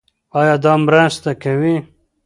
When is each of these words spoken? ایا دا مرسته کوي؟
ایا 0.39 0.55
دا 0.63 0.73
مرسته 0.85 1.31
کوي؟ 1.43 1.75